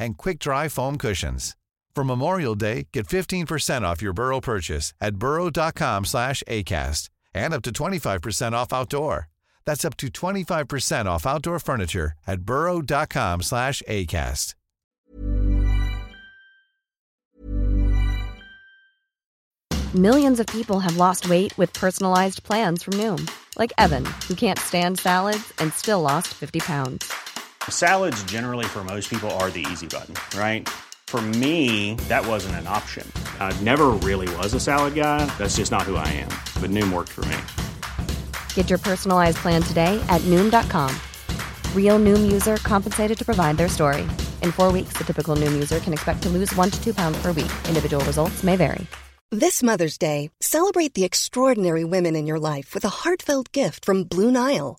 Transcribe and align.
and 0.00 0.18
quick-dry 0.18 0.68
foam 0.68 0.98
cushions. 0.98 1.56
For 1.94 2.04
Memorial 2.04 2.54
Day, 2.54 2.88
get 2.92 3.06
15% 3.06 3.82
off 3.82 4.02
your 4.02 4.12
Burrow 4.12 4.40
purchase 4.40 4.94
at 5.00 5.16
burrow.com 5.16 6.06
slash 6.06 6.42
ACAST 6.48 7.10
and 7.34 7.54
up 7.54 7.62
to 7.62 7.70
25% 7.70 8.52
off 8.52 8.72
outdoor. 8.72 9.28
That's 9.66 9.84
up 9.84 9.96
to 9.98 10.08
25% 10.08 11.06
off 11.06 11.26
outdoor 11.26 11.58
furniture 11.58 12.12
at 12.26 12.40
burrow.com 12.40 13.42
slash 13.42 13.82
ACAST. 13.86 14.54
Millions 19.96 20.38
of 20.38 20.46
people 20.46 20.78
have 20.78 20.96
lost 20.96 21.28
weight 21.28 21.52
with 21.58 21.72
personalized 21.72 22.44
plans 22.44 22.84
from 22.84 22.94
Noom, 22.94 23.28
like 23.58 23.72
Evan, 23.76 24.06
who 24.28 24.36
can't 24.36 24.56
stand 24.56 25.00
salads 25.00 25.52
and 25.58 25.74
still 25.74 26.00
lost 26.00 26.28
50 26.28 26.60
pounds. 26.60 27.12
Salads, 27.68 28.22
generally, 28.24 28.64
for 28.64 28.84
most 28.84 29.10
people, 29.10 29.28
are 29.42 29.50
the 29.50 29.66
easy 29.72 29.88
button, 29.88 30.14
right? 30.38 30.68
For 31.08 31.20
me, 31.20 31.96
that 32.08 32.24
wasn't 32.24 32.54
an 32.54 32.68
option. 32.68 33.04
I 33.40 33.52
never 33.62 33.88
really 33.88 34.32
was 34.36 34.54
a 34.54 34.60
salad 34.60 34.94
guy. 34.94 35.26
That's 35.38 35.56
just 35.56 35.72
not 35.72 35.82
who 35.82 35.96
I 35.96 36.06
am. 36.06 36.30
But 36.62 36.70
Noom 36.70 36.92
worked 36.92 37.08
for 37.08 37.24
me. 37.24 37.36
Get 38.54 38.70
your 38.70 38.78
personalized 38.78 39.38
plan 39.38 39.60
today 39.60 40.00
at 40.08 40.20
Noom.com. 40.30 40.94
Real 41.74 41.98
Noom 41.98 42.30
user 42.30 42.58
compensated 42.58 43.18
to 43.18 43.24
provide 43.24 43.56
their 43.56 43.68
story. 43.68 44.02
In 44.42 44.52
four 44.52 44.70
weeks, 44.70 44.92
the 44.96 45.04
typical 45.04 45.34
Noom 45.34 45.52
user 45.52 45.80
can 45.80 45.92
expect 45.92 46.22
to 46.22 46.28
lose 46.28 46.54
one 46.54 46.70
to 46.70 46.80
two 46.80 46.94
pounds 46.94 47.20
per 47.20 47.32
week. 47.32 47.50
Individual 47.66 48.04
results 48.04 48.44
may 48.44 48.54
vary. 48.54 48.86
This 49.32 49.62
Mother's 49.62 49.98
Day, 49.98 50.30
celebrate 50.40 50.94
the 50.94 51.04
extraordinary 51.04 51.84
women 51.84 52.14
in 52.14 52.26
your 52.26 52.38
life 52.38 52.72
with 52.72 52.84
a 52.84 53.02
heartfelt 53.02 53.50
gift 53.50 53.84
from 53.84 54.04
Blue 54.04 54.30
Nile. 54.30 54.78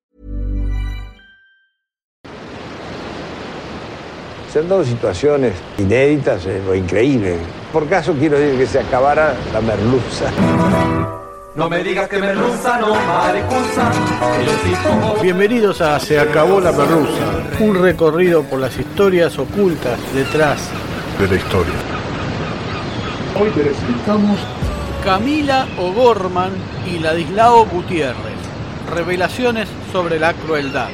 Se 4.51 4.59
han 4.59 4.67
dado 4.67 4.83
situaciones 4.83 5.53
inéditas 5.77 6.45
eh, 6.45 6.61
o 6.69 6.75
increíbles. 6.75 7.37
Por 7.71 7.87
caso 7.87 8.13
quiero 8.13 8.37
decir 8.37 8.59
que 8.59 8.67
se 8.67 8.79
acabara 8.79 9.33
la 9.53 9.61
merluza. 9.61 10.25
No 11.55 11.69
me 11.69 11.81
digas 11.83 12.09
que 12.09 12.17
merluza, 12.17 12.77
no 12.79 12.93
sí 14.63 14.73
como- 14.83 15.15
Bienvenidos 15.21 15.79
a 15.81 15.99
Se 15.99 16.19
acabó 16.19 16.59
la 16.59 16.71
merluza, 16.73 17.23
un 17.59 17.81
recorrido 17.81 18.43
por 18.43 18.59
las 18.59 18.77
historias 18.77 19.37
ocultas 19.39 19.97
detrás 20.13 20.59
de 21.19 21.27
la 21.27 21.35
historia. 21.35 21.73
Hoy 23.39 23.49
presentamos 23.51 24.37
Camila 25.03 25.65
O'Gorman 25.79 26.51
y 26.93 26.99
Ladislao 26.99 27.65
Gutiérrez. 27.67 28.15
Revelaciones 28.93 29.69
sobre 29.93 30.19
la 30.19 30.33
crueldad. 30.33 30.89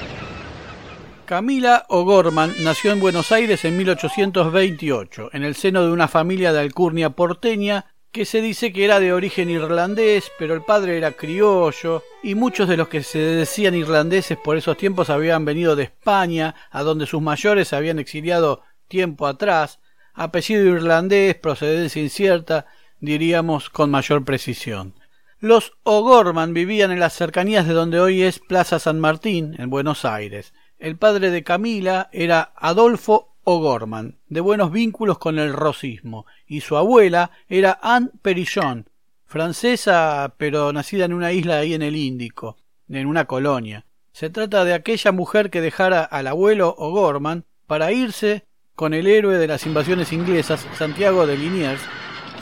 Camila 1.27 1.85
O'Gorman 1.89 2.53
nació 2.63 2.93
en 2.93 3.01
Buenos 3.01 3.33
Aires 3.33 3.65
en 3.65 3.75
1828, 3.75 5.31
en 5.33 5.43
el 5.43 5.55
seno 5.55 5.85
de 5.85 5.91
una 5.91 6.07
familia 6.07 6.53
de 6.53 6.61
alcurnia 6.61 7.09
porteña 7.09 7.85
que 8.13 8.23
se 8.23 8.41
dice 8.41 8.71
que 8.71 8.85
era 8.85 9.01
de 9.01 9.11
origen 9.11 9.49
irlandés, 9.49 10.31
pero 10.39 10.53
el 10.53 10.63
padre 10.63 10.95
era 10.95 11.11
criollo, 11.11 12.01
y 12.23 12.35
muchos 12.35 12.69
de 12.69 12.77
los 12.77 12.87
que 12.87 13.03
se 13.03 13.19
decían 13.19 13.75
irlandeses 13.75 14.37
por 14.37 14.55
esos 14.55 14.77
tiempos 14.77 15.09
habían 15.09 15.43
venido 15.43 15.75
de 15.75 15.83
España, 15.83 16.55
a 16.71 16.81
donde 16.83 17.05
sus 17.05 17.21
mayores 17.21 17.67
se 17.67 17.75
habían 17.75 17.99
exiliado 17.99 18.61
tiempo 18.87 19.27
atrás, 19.27 19.79
apellido 20.13 20.63
irlandés, 20.63 21.35
procedencia 21.35 22.01
incierta, 22.01 22.67
diríamos 23.01 23.69
con 23.69 23.91
mayor 23.91 24.23
precisión. 24.23 24.93
Los 25.39 25.73
O'Gorman 25.83 26.53
vivían 26.53 26.91
en 26.91 27.01
las 27.01 27.13
cercanías 27.13 27.67
de 27.67 27.73
donde 27.73 27.99
hoy 27.99 28.23
es 28.23 28.39
Plaza 28.39 28.79
San 28.79 29.01
Martín, 29.01 29.55
en 29.59 29.69
Buenos 29.69 30.05
Aires. 30.05 30.53
El 30.79 30.95
padre 30.95 31.31
de 31.31 31.43
Camila 31.43 32.07
era 32.11 32.51
Adolfo 32.55 33.33
O'Gorman, 33.43 34.19
de 34.29 34.41
buenos 34.41 34.71
vínculos 34.71 35.17
con 35.17 35.39
el 35.39 35.51
rosismo, 35.51 36.27
y 36.45 36.61
su 36.61 36.77
abuela 36.77 37.31
era 37.49 37.79
Anne 37.81 38.11
Perillon, 38.21 38.87
francesa 39.25 40.35
pero 40.37 40.71
nacida 40.71 41.05
en 41.05 41.13
una 41.13 41.31
isla 41.31 41.57
ahí 41.57 41.73
en 41.73 41.81
el 41.81 41.95
Índico, 41.95 42.57
en 42.89 43.07
una 43.07 43.25
colonia. 43.25 43.85
Se 44.11 44.29
trata 44.29 44.65
de 44.65 44.75
aquella 44.75 45.11
mujer 45.11 45.49
que 45.49 45.61
dejara 45.61 46.03
al 46.03 46.27
abuelo 46.27 46.75
O'Gorman 46.77 47.45
para 47.65 47.91
irse 47.91 48.45
con 48.75 48.93
el 48.93 49.07
héroe 49.07 49.37
de 49.37 49.47
las 49.47 49.65
invasiones 49.65 50.13
inglesas, 50.13 50.67
Santiago 50.77 51.25
de 51.25 51.37
Liniers, 51.37 51.81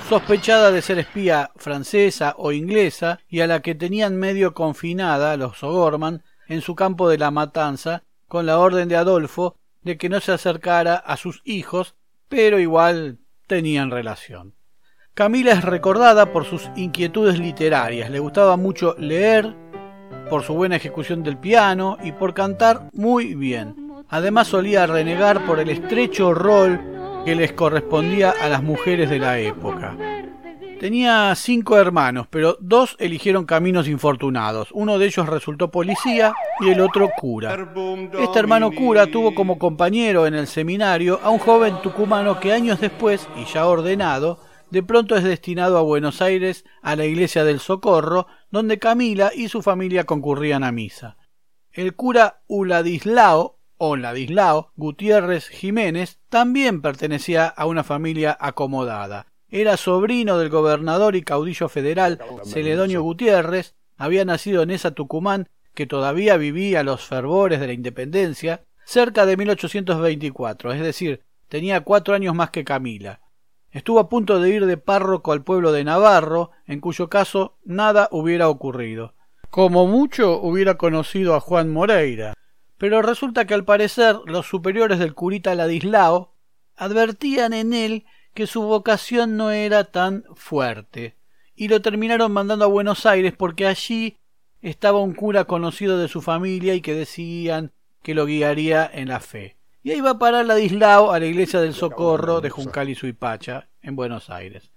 sospechada 0.09 0.72
de 0.72 0.81
ser 0.81 1.00
espía 1.00 1.52
francesa 1.56 2.35
o 2.38 2.52
inglesa 2.52 3.22
y 3.29 3.40
a 3.40 3.47
la 3.47 3.62
que 3.62 3.75
tenían 3.75 4.17
medio 4.17 4.53
confinada 4.53 5.38
los 5.38 5.63
O'Gorman 5.63 6.22
en 6.47 6.62
su 6.62 6.75
campo 6.75 7.07
de 7.07 7.17
la 7.17 7.31
matanza 7.31 8.03
con 8.28 8.46
la 8.46 8.59
orden 8.59 8.90
de 8.90 8.96
Adolfo 8.96 9.56
de 9.84 9.97
que 9.97 10.09
no 10.09 10.19
se 10.19 10.31
acercara 10.31 10.96
a 10.96 11.18
sus 11.18 11.41
hijos, 11.46 11.96
pero 12.28 12.59
igual 12.59 13.19
tenían 13.47 13.91
relación. 13.91 14.56
Camila 15.13 15.53
es 15.53 15.63
recordada 15.63 16.34
por 16.34 16.44
sus 16.46 16.69
inquietudes 16.75 17.40
literarias, 17.40 18.09
le 18.09 18.19
gustaba 18.19 18.58
mucho 18.58 18.96
leer, 18.97 19.56
por 20.30 20.44
su 20.44 20.53
buena 20.53 20.75
ejecución 20.75 21.24
del 21.24 21.38
piano 21.38 21.97
y 22.03 22.12
por 22.12 22.34
cantar 22.34 22.90
muy 22.94 23.35
bien. 23.35 23.75
Además 24.09 24.47
solía 24.47 24.88
renegar 24.88 25.46
por 25.46 25.59
el 25.59 25.69
estrecho 25.69 26.34
rol 26.34 26.80
que 27.25 27.35
les 27.35 27.53
correspondía 27.53 28.31
a 28.31 28.50
las 28.50 28.62
mujeres 28.62 29.09
de 29.09 29.19
la 29.19 29.40
época. 29.40 29.96
Tenía 30.80 31.34
cinco 31.36 31.78
hermanos, 31.78 32.28
pero 32.30 32.58
dos 32.59 32.97
eligieron 33.00 33.46
caminos 33.46 33.88
infortunados. 33.88 34.70
Uno 34.73 35.00
de 35.00 35.05
ellos 35.05 35.28
resultó 35.28 35.72
policía 35.72 36.34
y 36.59 36.70
el 36.70 36.82
otro 36.82 37.09
cura. 37.17 37.58
Este 38.20 38.40
hermano 38.40 38.72
cura 38.72 39.08
tuvo 39.08 39.34
como 39.34 39.58
compañero 39.58 40.28
en 40.28 40.34
el 40.34 40.47
seminario 40.47 41.20
a 41.23 41.29
un 41.29 41.40
joven 41.40 41.82
tucumano 41.82 42.40
que 42.40 42.52
años 42.52 42.82
después, 42.82 43.28
y 43.38 43.46
ya 43.46 43.67
ordenado, 43.67 44.40
de 44.70 44.84
pronto 44.84 45.16
es 45.16 45.23
destinado 45.23 45.78
a 45.78 45.82
Buenos 45.82 46.22
Aires 46.22 46.66
a 46.82 46.97
la 46.97 47.05
iglesia 47.05 47.46
del 47.46 47.61
Socorro, 47.61 48.28
donde 48.52 48.78
Camila 48.78 49.32
y 49.34 49.47
su 49.47 49.61
familia 49.61 50.03
concurrían 50.03 50.64
a 50.66 50.73
misa. 50.73 51.17
El 51.72 51.96
cura 51.96 52.41
Uladislao 52.47 53.59
o 53.78 53.96
Ladislao 53.96 54.72
Gutiérrez 54.76 55.47
Jiménez 55.47 56.20
también 56.29 56.82
pertenecía 56.82 57.47
a 57.47 57.66
una 57.66 57.84
familia 57.84 58.38
acomodada. 58.40 59.28
Era 59.50 59.78
sobrino 59.78 60.38
del 60.38 60.50
gobernador 60.50 61.16
y 61.16 61.22
caudillo 61.22 61.70
federal 61.70 62.20
Celedonio 62.44 63.02
Gutiérrez, 63.02 63.76
había 63.97 64.26
nacido 64.26 64.64
en 64.64 64.72
esa 64.72 64.92
Tucumán 64.92 65.47
que 65.74 65.86
todavía 65.86 66.38
vivía 66.38 66.84
los 66.84 67.06
fervores 67.06 67.59
de 67.59 67.68
la 67.68 67.74
independencia, 67.74 68.64
cerca 68.86 69.26
de 69.26 69.38
1824, 69.38 70.72
es 70.74 70.82
decir, 70.82 71.24
tenía 71.50 71.82
cuatro 71.82 72.16
años 72.16 72.34
más 72.34 72.50
que 72.50 72.64
Camila. 72.64 73.20
Estuvo 73.72 74.00
a 74.00 74.08
punto 74.08 74.40
de 74.40 74.50
ir 74.50 74.66
de 74.66 74.78
párroco 74.78 75.34
al 75.34 75.44
pueblo 75.44 75.74
de 75.74 75.84
Navarro, 75.84 76.52
en 76.66 76.80
cuyo 76.80 77.09
caso 77.09 77.58
nada 77.66 78.08
hubiera 78.12 78.48
ocurrido. 78.48 79.14
Como 79.50 79.86
mucho 79.86 80.40
hubiera 80.40 80.78
conocido 80.78 81.36
a 81.36 81.41
Juan 81.41 81.72
Moreira, 81.72 82.34
pero 82.78 83.02
resulta 83.02 83.46
que 83.46 83.53
al 83.53 83.66
parecer 83.66 84.18
los 84.26 84.48
superiores 84.48 85.00
del 85.00 85.14
curita 85.14 85.56
Ladislao 85.56 86.34
advertían 86.78 87.53
en 87.53 87.74
él 87.74 88.06
que 88.35 88.46
su 88.47 88.61
vocación 88.61 89.37
no 89.37 89.49
era 89.49 89.85
tan 89.85 90.26
fuerte, 90.35 91.16
y 91.55 91.70
lo 91.70 91.82
terminaron 91.82 92.32
mandando 92.34 92.66
a 92.66 92.67
Buenos 92.67 93.05
Aires 93.05 93.34
porque 93.35 93.66
allí 93.66 94.17
estaba 94.61 94.99
un 94.99 95.14
cura 95.14 95.46
conocido 95.46 95.97
de 95.97 96.09
su 96.09 96.22
familia 96.22 96.76
y 96.76 96.82
que 96.82 96.93
decían 96.93 97.72
que 98.03 98.14
lo 98.14 98.26
guiaría 98.26 98.87
en 98.93 99.08
la 99.08 99.22
fe. 99.22 99.55
Y 99.84 99.91
ahí 99.91 100.02
va 100.02 100.11
a 100.11 100.20
parar 100.20 100.46
Ladislao 100.46 101.11
a 101.11 101.20
la 101.20 101.28
iglesia 101.28 101.61
del 101.61 101.73
Socorro 101.73 102.41
de 102.41 102.49
Juncal 102.49 102.90
y 102.90 102.96
Suipacha, 102.96 103.70
en 103.82 103.96
Buenos 103.96 104.29
Aires. 104.29 104.72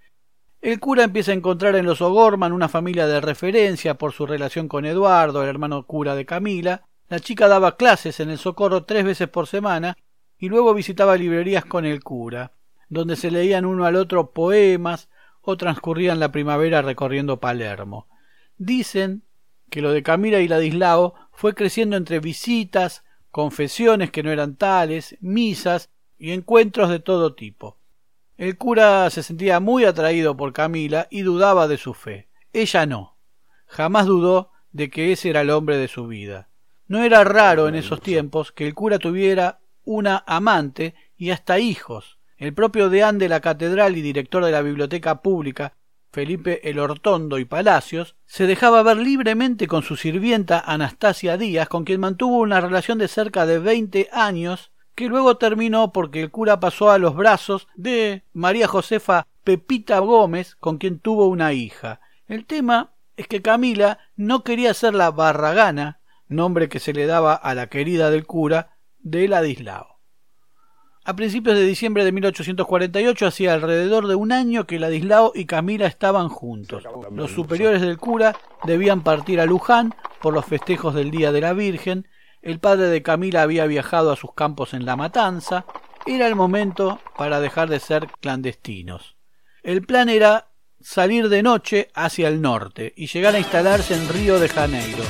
El 0.61 0.79
cura 0.79 1.03
empieza 1.03 1.33
a 1.33 1.35
encontrar 1.35 1.75
en 1.75 1.87
los 1.87 2.01
O'Gorman 2.01 2.53
una 2.53 2.69
familia 2.69 3.07
de 3.09 3.21
referencia 3.21 3.95
por 3.95 4.13
su 4.13 4.25
relación 4.25 4.69
con 4.69 4.85
Eduardo, 4.85 5.43
el 5.43 5.49
hermano 5.49 5.85
cura 5.85 6.15
de 6.15 6.27
Camila. 6.27 6.85
La 7.09 7.19
chica 7.19 7.49
daba 7.49 7.77
clases 7.77 8.21
en 8.21 8.31
el 8.31 8.39
Socorro 8.39 8.85
tres 8.85 9.05
veces 9.05 9.29
por 9.29 9.49
semana 9.49 9.97
y 10.39 10.49
luego 10.49 10.75
visitaba 10.75 11.17
librerías 11.17 11.65
con 11.65 11.85
el 11.85 12.05
cura, 12.05 12.53
donde 12.89 13.17
se 13.17 13.31
leían 13.31 13.65
uno 13.65 13.85
al 13.85 13.97
otro 13.97 14.31
poemas 14.33 15.09
o 15.43 15.57
transcurrían 15.57 16.21
la 16.21 16.33
primavera 16.33 16.83
recorriendo 16.83 17.41
Palermo. 17.41 18.07
Dicen 18.57 19.23
que 19.71 19.83
lo 19.83 19.93
de 19.93 20.03
Camila 20.03 20.41
y 20.41 20.49
Ladislao 20.49 21.15
fue 21.33 21.55
creciendo 21.55 21.97
entre 21.97 22.21
visitas, 22.21 23.05
confesiones 23.31 24.11
que 24.11 24.23
no 24.23 24.31
eran 24.31 24.57
tales, 24.57 25.17
misas 25.21 25.91
y 26.19 26.33
encuentros 26.33 26.91
de 26.91 27.01
todo 27.01 27.35
tipo. 27.35 27.79
El 28.37 28.57
cura 28.57 29.09
se 29.11 29.23
sentía 29.23 29.61
muy 29.61 29.85
atraído 29.85 30.37
por 30.37 30.53
Camila 30.53 31.09
y 31.11 31.23
dudaba 31.23 31.69
de 31.69 31.77
su 31.77 31.95
fe. 31.95 32.29
Ella 32.53 32.87
no. 32.87 33.17
Jamás 33.67 34.07
dudó 34.07 34.51
de 34.73 34.91
que 34.91 35.13
ese 35.13 35.31
era 35.31 35.43
el 35.43 35.51
hombre 35.51 35.77
de 35.77 35.89
su 35.89 36.07
vida. 36.07 36.49
No 36.87 37.03
era 37.03 37.25
raro 37.25 37.69
en 37.69 37.75
esos 37.75 38.01
tiempos 38.01 38.53
que 38.53 38.67
el 38.67 38.75
cura 38.75 38.99
tuviera 38.99 39.61
una 39.85 40.25
amante 40.27 40.95
y 41.17 41.31
hasta 41.31 41.59
hijos. 41.59 42.18
El 42.39 42.55
propio 42.55 42.89
deán 42.89 43.19
de 43.19 43.29
la 43.29 43.41
catedral 43.41 43.97
y 43.97 44.01
director 44.01 44.45
de 44.45 44.53
la 44.53 44.63
biblioteca 44.63 45.23
pública, 45.23 45.75
Felipe 46.13 46.71
el 46.71 46.79
Hortondo 46.79 47.39
y 47.39 47.45
Palacios, 47.45 48.15
se 48.27 48.47
dejaba 48.47 48.85
ver 48.85 48.99
libremente 48.99 49.67
con 49.67 49.83
su 49.83 49.97
sirvienta 49.97 50.61
Anastasia 50.61 51.37
Díaz, 51.37 51.69
con 51.69 51.85
quien 51.85 52.01
mantuvo 52.01 52.39
una 52.39 52.61
relación 52.61 52.99
de 52.99 53.09
cerca 53.09 53.45
de 53.45 53.59
veinte 53.59 54.09
años, 54.13 54.71
que 54.95 55.09
luego 55.09 55.37
terminó 55.37 55.93
porque 55.93 56.23
el 56.23 56.31
cura 56.31 56.61
pasó 56.61 56.93
a 56.93 56.99
los 56.99 57.17
brazos 57.17 57.67
de 57.75 58.23
María 58.33 58.69
Josefa 58.69 59.27
Pepita 59.43 59.99
Gómez, 59.99 60.55
con 60.55 60.79
quien 60.79 61.01
tuvo 61.01 61.27
una 61.27 61.53
hija. 61.53 62.01
El 62.29 62.47
tema 62.47 62.93
es 63.17 63.27
que 63.27 63.43
Camila 63.43 63.99
no 64.15 64.45
quería 64.45 64.75
ser 64.75 64.95
la 64.95 65.11
barragana, 65.11 66.01
nombre 66.29 66.69
que 66.69 66.79
se 66.79 66.93
le 66.93 67.07
daba 67.07 67.35
a 67.35 67.55
la 67.55 67.67
querida 67.67 68.11
del 68.11 68.27
cura, 68.27 68.77
de 69.01 69.27
Ladislao. 69.27 69.98
A 71.09 71.17
principios 71.17 71.57
de 71.57 71.65
diciembre 71.65 72.05
de 72.05 72.13
1848 72.13 73.27
hacía 73.27 73.55
alrededor 73.55 74.09
de 74.09 74.15
un 74.15 74.31
año 74.31 74.67
que 74.67 74.79
Ladislao 74.79 75.33
y 75.35 75.47
Camila 75.47 75.87
estaban 75.87 76.29
juntos. 76.29 76.85
Los 77.11 77.31
superiores 77.31 77.81
del 77.81 77.97
cura 77.97 78.37
debían 78.65 79.03
partir 79.03 79.41
a 79.41 79.47
Luján 79.47 79.95
por 80.21 80.35
los 80.35 80.45
festejos 80.45 80.95
del 80.95 81.11
Día 81.11 81.33
de 81.33 81.41
la 81.41 81.55
Virgen. 81.55 82.07
El 82.43 82.59
padre 82.59 82.89
de 82.89 83.03
Camila 83.03 83.41
había 83.41 83.65
viajado 83.65 84.13
a 84.13 84.17
sus 84.17 84.35
campos 84.35 84.75
en 84.75 84.85
La 84.85 84.97
Matanza. 84.97 85.65
Era 86.05 86.27
el 86.27 86.37
momento 86.37 87.01
para 87.17 87.41
dejar 87.41 87.71
de 87.71 87.81
ser 87.81 88.09
clandestinos. 88.21 89.17
El 89.63 89.87
plan 89.87 90.11
era 90.11 90.49
salir 90.79 91.31
de 91.31 91.43
noche 91.43 91.89
hacia 91.95 92.29
el 92.29 92.43
norte 92.43 92.93
y 92.95 93.07
llegar 93.07 93.35
a 93.35 93.39
instalarse 93.39 93.95
en 93.95 94.11
Río 94.11 94.39
de 94.39 94.51
Janeiro, 94.51 95.05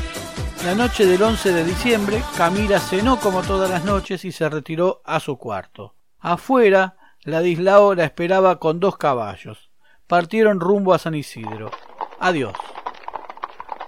la 0.65 0.75
noche 0.75 1.07
del 1.07 1.23
11 1.23 1.53
de 1.53 1.65
diciembre, 1.65 2.23
Camila 2.37 2.81
cenó 2.81 3.19
como 3.21 3.43
todas 3.43 3.71
las 3.71 3.85
noches 3.85 4.25
y 4.25 4.33
se 4.33 4.49
retiró 4.49 5.03
a 5.05 5.21
su 5.21 5.37
cuarto. 5.39 5.95
Afuera, 6.19 6.97
Ladislao 7.23 7.95
la 7.95 8.05
esperaba 8.05 8.59
con 8.59 8.81
dos 8.81 8.97
caballos. 8.97 9.71
Partieron 10.07 10.61
rumbo 10.61 10.95
a 10.95 10.99
San 10.99 11.15
Isidro. 11.15 11.71
Adiós. 12.19 12.55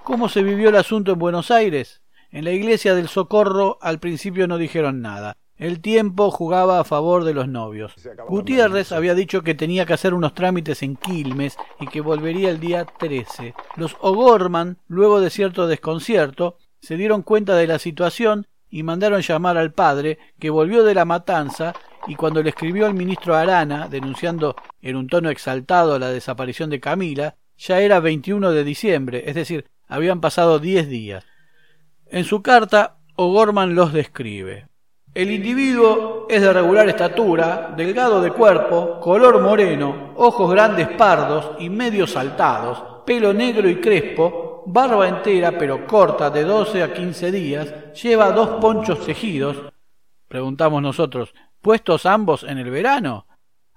¿Cómo 0.05 0.29
se 0.29 0.43
vivió 0.43 0.69
el 0.69 0.77
asunto 0.77 1.13
en 1.13 1.19
Buenos 1.19 1.51
Aires? 1.51 2.03
En 2.31 2.45
la 2.45 2.53
iglesia 2.53 2.95
del 2.95 3.09
Socorro 3.09 3.79
al 3.81 3.99
principio 3.99 4.47
no 4.47 4.57
dijeron 4.57 5.01
nada. 5.01 5.37
El 5.61 5.83
tiempo 5.83 6.31
jugaba 6.31 6.81
a 6.81 6.85
favor 6.85 7.25
de 7.25 7.35
los 7.35 7.47
novios. 7.47 7.95
Gutiérrez 8.27 8.93
había 8.93 9.15
dicho 9.15 9.43
que 9.43 9.55
tenía 9.55 9.85
que 9.85 9.93
hacer 9.93 10.15
unos 10.15 10.33
trámites 10.33 10.83
en 10.83 10.97
Quilmes 10.97 11.59
y 11.79 11.87
que 11.87 12.01
volvería 12.01 12.49
el 12.49 12.61
día 12.61 12.87
13. 12.87 13.55
Los 13.77 13.95
O'Gorman, 14.01 14.79
luego 14.89 15.21
de 15.21 15.29
cierto 15.29 15.67
desconcierto, 15.67 16.57
se 16.81 16.97
dieron 16.97 17.23
cuenta 17.23 17.55
de 17.55 17.67
la 17.67 17.79
situación 17.79 18.47
y 18.69 18.83
mandaron 18.83 19.21
llamar 19.21 19.57
al 19.59 19.73
padre, 19.73 20.19
que 20.39 20.51
volvió 20.51 20.85
de 20.85 20.95
la 20.95 21.05
matanza, 21.05 21.75
y 22.07 22.15
cuando 22.15 22.43
le 22.43 22.51
escribió 22.51 22.87
al 22.87 22.95
ministro 22.95 23.35
Arana, 23.35 23.89
denunciando 23.89 24.55
en 24.81 24.97
un 24.97 25.09
tono 25.09 25.29
exaltado 25.29 25.99
la 25.99 26.11
desaparición 26.11 26.71
de 26.71 26.81
Camila, 26.81 27.37
ya 27.59 27.81
era 27.81 28.01
21 28.01 28.53
de 28.53 28.65
diciembre, 28.65 29.25
es 29.27 29.35
decir, 29.35 29.67
habían 29.87 30.21
pasado 30.21 30.59
diez 30.59 30.89
días. 30.89 31.25
En 32.07 32.25
su 32.25 32.43
carta, 32.43 32.99
O'Gorman 33.17 33.75
los 33.75 33.93
describe. 33.93 34.69
El 35.13 35.33
individuo 35.33 36.27
es 36.31 36.41
de 36.41 36.53
regular 36.53 36.89
estatura, 36.89 37.75
delgado 37.77 38.23
de 38.23 38.31
cuerpo, 38.31 39.01
color 39.01 39.41
moreno, 39.43 40.13
ojos 40.17 40.51
grandes 40.51 40.87
pardos 40.89 41.53
y 41.59 41.69
medio 41.69 42.07
saltados, 42.07 43.03
pelo 43.05 43.33
negro 43.33 43.69
y 43.69 43.81
crespo, 43.81 44.50
barba 44.67 45.09
entera 45.09 45.57
pero 45.59 45.87
corta 45.87 46.31
de 46.31 46.45
doce 46.45 46.83
a 46.83 46.93
quince 46.93 47.31
días, 47.31 47.93
lleva 48.01 48.33
dos 48.33 48.61
ponchos 48.61 49.05
tejidos. 49.05 49.57
Preguntamos 50.29 50.83
nosotros, 50.83 51.35
¿puestos 51.61 52.07
ambos 52.07 52.45
en 52.45 52.59
el 52.59 52.71
verano? 52.71 53.27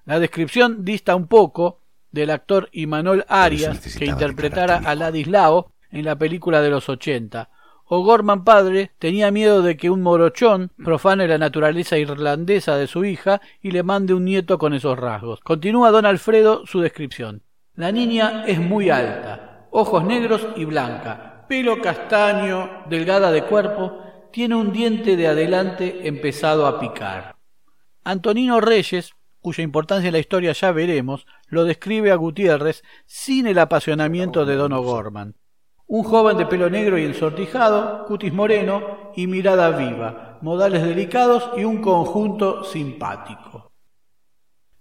La 0.06 0.20
descripción 0.20 0.84
dista 0.86 1.16
un 1.16 1.28
poco 1.28 1.80
del 2.12 2.30
actor 2.30 2.70
Imanol 2.72 3.26
Arias 3.28 3.96
que 3.98 4.06
interpretara 4.06 4.82
a 4.86 4.96
Ladislao 4.96 5.72
en 5.92 6.06
la 6.06 6.16
película 6.16 6.62
de 6.62 6.70
los 6.70 6.90
ochenta, 6.90 7.50
O'Gorman 7.86 8.44
padre 8.44 8.92
tenía 8.98 9.30
miedo 9.30 9.62
de 9.62 9.78
que 9.78 9.90
un 9.90 10.02
morochón 10.02 10.72
profane 10.84 11.28
la 11.28 11.38
naturaleza 11.38 11.98
irlandesa 11.98 12.76
de 12.78 12.88
su 12.88 13.06
hija 13.06 13.42
y 13.62 13.72
le 13.72 13.84
mande 13.84 14.14
un 14.14 14.26
nieto 14.26 14.58
con 14.58 14.74
esos 14.74 14.98
rasgos. 14.98 15.42
Continúa 15.42 15.92
don 15.92 16.06
Alfredo 16.06 16.66
su 16.66 16.80
descripción. 16.80 17.44
La 17.76 17.92
niña 17.92 18.46
es 18.48 18.60
muy 18.60 18.90
alta, 18.90 19.53
ojos 19.74 20.06
negros 20.06 20.48
y 20.56 20.66
blanca, 20.66 21.46
pelo 21.50 21.82
castaño, 21.82 22.84
delgada 22.90 23.32
de 23.32 23.44
cuerpo, 23.44 23.98
tiene 24.32 24.56
un 24.56 24.72
diente 24.72 25.18
de 25.18 25.28
adelante 25.28 26.08
empezado 26.08 26.68
a 26.68 26.80
picar. 26.80 27.36
Antonino 28.04 28.62
Reyes, 28.62 29.14
cuya 29.42 29.64
importancia 29.64 30.08
en 30.08 30.14
la 30.14 30.20
historia 30.20 30.54
ya 30.54 30.72
veremos, 30.72 31.26
lo 31.48 31.66
describe 31.66 32.12
a 32.12 32.16
Gutiérrez 32.16 32.84
sin 33.06 33.48
el 33.48 33.58
apasionamiento 33.58 34.46
de 34.46 34.56
don 34.56 34.74
O'Gorman. 34.74 35.36
Un 35.88 36.04
joven 36.04 36.38
de 36.38 36.46
pelo 36.46 36.70
negro 36.70 36.98
y 36.98 37.06
ensortijado, 37.06 38.06
cutis 38.06 38.32
moreno 38.32 39.12
y 39.16 39.28
mirada 39.28 39.72
viva, 39.72 40.38
modales 40.42 40.84
delicados 40.84 41.50
y 41.58 41.64
un 41.64 41.82
conjunto 41.82 42.64
simpático. 42.64 43.73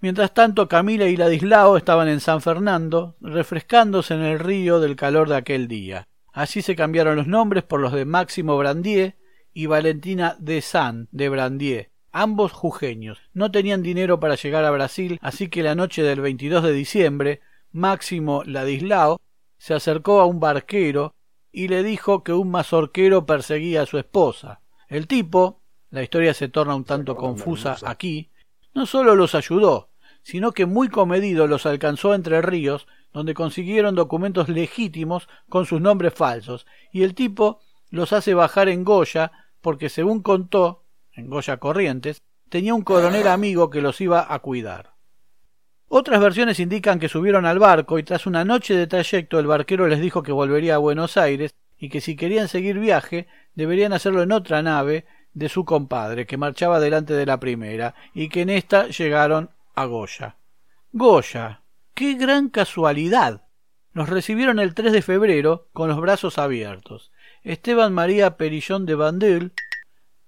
Mientras 0.03 0.35
tanto, 0.35 0.67
Camila 0.67 1.07
y 1.07 1.17
Ladislao 1.17 1.77
estaban 1.77 2.09
en 2.09 2.19
San 2.19 2.41
Fernando, 2.41 3.15
refrescándose 3.21 4.15
en 4.15 4.23
el 4.23 4.41
río 4.41 4.81
del 4.81 4.97
calor 4.97 5.29
de 5.29 5.37
aquel 5.37 5.69
día. 5.69 6.09
Allí 6.33 6.61
se 6.61 6.75
cambiaron 6.75 7.15
los 7.15 7.29
nombres 7.29 7.63
por 7.63 7.79
los 7.79 7.93
de 7.93 8.05
Máximo 8.05 8.59
Brandier 8.59 9.15
y 9.55 9.67
Valentina 9.67 10.35
de 10.41 10.61
San 10.61 11.07
de 11.13 11.29
Brandier, 11.29 11.93
ambos 12.11 12.51
jujeños. 12.51 13.21
No 13.33 13.53
tenían 13.53 13.85
dinero 13.85 14.19
para 14.19 14.35
llegar 14.35 14.65
a 14.65 14.73
Brasil, 14.73 15.21
así 15.23 15.47
que 15.47 15.63
la 15.63 15.77
noche 15.77 16.03
del 16.03 16.21
22 16.21 16.65
de 16.65 16.73
diciembre, 16.73 17.41
Máximo 17.71 18.43
Ladislao 18.45 19.21
se 19.57 19.75
acercó 19.75 20.21
a 20.21 20.27
un 20.27 20.41
barquero 20.41 21.15
y 21.53 21.69
le 21.69 21.85
dijo 21.85 22.25
que 22.25 22.33
un 22.33 22.51
mazorquero 22.51 23.25
perseguía 23.25 23.83
a 23.83 23.87
su 23.87 23.99
esposa. 23.99 24.63
El 24.89 25.07
tipo, 25.07 25.61
la 25.91 26.03
historia 26.03 26.35
se 26.35 26.49
torna 26.49 26.75
un 26.75 26.83
tanto 26.83 27.15
confusa 27.15 27.77
aquí, 27.85 28.31
no 28.75 28.87
solo 28.87 29.15
los 29.15 29.37
ayudó, 29.37 29.92
sino 30.23 30.53
que 30.53 30.67
muy 30.67 30.89
comedido 30.89 31.47
los 31.47 31.67
alcanzó 31.67 32.15
entre 32.15 32.43
ríos, 32.43 32.87
donde 33.13 33.35
consiguieron 33.35 33.95
documentos 33.95 34.49
legítimos 34.49 35.29
con 35.49 35.67
sus 35.67 35.81
nombres 35.81 36.15
falsos, 36.15 36.67
y 36.93 37.03
el 37.03 37.15
tipo 37.15 37.61
los 37.91 38.13
hace 38.13 38.35
bajar 38.35 38.69
en 38.69 38.85
Goya, 38.85 39.33
porque 39.61 39.89
según 39.89 40.23
contó, 40.23 40.85
en 41.15 41.29
Goya 41.29 41.59
Corrientes, 41.59 42.23
tenía 42.49 42.75
un 42.75 42.83
coronel 42.83 43.29
amigo 43.29 43.71
que 43.71 43.83
los 43.83 44.01
iba 44.01 44.33
a 44.33 44.39
cuidar. 44.39 44.93
Otras 45.89 46.21
versiones 46.21 46.59
indican 46.59 46.99
que 46.99 47.11
subieron 47.11 47.45
al 47.45 47.59
barco 47.59 47.99
y 47.99 48.03
tras 48.03 48.27
una 48.27 48.47
noche 48.47 48.75
de 48.75 48.87
trayecto 48.87 49.39
el 49.39 49.47
barquero 49.47 49.89
les 49.89 50.01
dijo 50.01 50.23
que 50.23 50.33
volvería 50.33 50.77
a 50.77 50.79
Buenos 50.79 51.19
Aires 51.19 51.55
y 51.79 51.91
que 51.91 52.01
si 52.01 52.17
querían 52.17 52.49
seguir 52.49 52.79
viaje 52.79 53.27
deberían 53.55 53.93
hacerlo 53.93 54.23
en 54.23 54.33
otra 54.33 54.63
nave 54.63 55.05
de 55.35 55.51
su 55.51 55.67
compadre 55.67 56.27
que 56.27 56.39
marchaba 56.39 56.81
delante 56.81 57.13
de 57.13 57.27
la 57.27 57.39
primera 57.41 57.95
y 58.15 58.31
que 58.31 58.41
en 58.41 58.49
esta 58.49 58.87
llegaron 58.89 59.51
a 59.75 59.85
Goya. 59.87 60.37
Goya. 60.93 61.63
¡Qué 61.95 62.15
gran 62.15 62.49
casualidad! 62.49 63.43
Nos 63.93 64.09
recibieron 64.09 64.59
el 64.59 64.75
3 64.75 64.93
de 64.93 65.03
febrero 65.03 65.69
con 65.73 65.89
los 65.89 66.01
brazos 66.01 66.39
abiertos. 66.39 67.13
Esteban 67.43 67.93
María 67.93 68.37
Perillón 68.37 68.87
de 68.87 68.95
Bandel, 68.95 69.53